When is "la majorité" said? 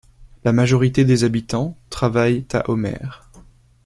0.43-1.05